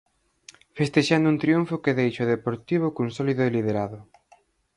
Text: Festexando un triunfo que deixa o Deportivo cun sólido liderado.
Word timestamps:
Festexando 0.77 1.27
un 1.33 1.37
triunfo 1.43 1.81
que 1.83 1.97
deixa 1.99 2.25
o 2.25 2.31
Deportivo 2.35 2.87
cun 2.95 3.09
sólido 3.17 3.43
liderado. 3.55 3.99